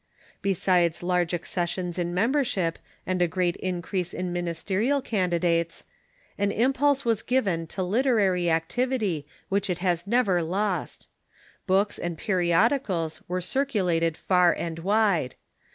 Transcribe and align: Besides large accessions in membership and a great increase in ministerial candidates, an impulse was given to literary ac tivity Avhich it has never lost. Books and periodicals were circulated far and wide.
Besides 0.41 1.03
large 1.03 1.31
accessions 1.31 1.99
in 1.99 2.11
membership 2.11 2.79
and 3.05 3.21
a 3.21 3.27
great 3.27 3.55
increase 3.57 4.15
in 4.15 4.33
ministerial 4.33 4.99
candidates, 4.99 5.83
an 6.39 6.51
impulse 6.51 7.05
was 7.05 7.21
given 7.21 7.67
to 7.67 7.83
literary 7.83 8.49
ac 8.49 8.65
tivity 8.67 9.25
Avhich 9.51 9.69
it 9.69 9.77
has 9.77 10.07
never 10.07 10.41
lost. 10.41 11.07
Books 11.67 11.99
and 11.99 12.17
periodicals 12.17 13.21
were 13.27 13.41
circulated 13.41 14.17
far 14.17 14.53
and 14.53 14.79
wide. 14.79 15.35